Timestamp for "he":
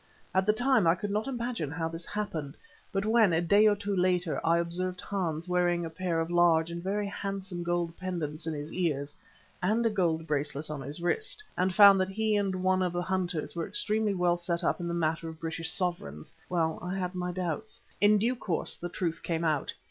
12.09-12.35